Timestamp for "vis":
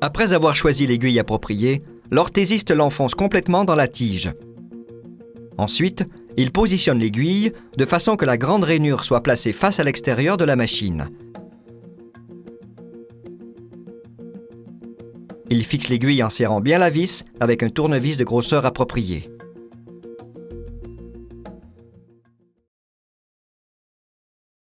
16.90-17.24